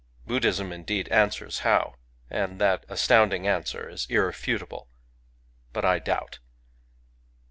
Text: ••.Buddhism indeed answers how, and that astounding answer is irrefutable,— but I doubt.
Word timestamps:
••.Buddhism 0.27 0.71
indeed 0.73 1.07
answers 1.09 1.59
how, 1.59 1.93
and 2.27 2.59
that 2.59 2.87
astounding 2.89 3.45
answer 3.47 3.87
is 3.87 4.07
irrefutable,— 4.09 4.89
but 5.73 5.85
I 5.85 5.99
doubt. 5.99 6.39